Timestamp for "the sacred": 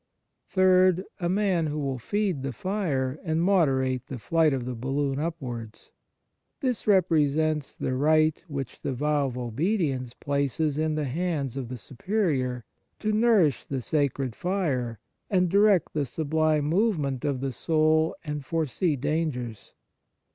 13.67-14.35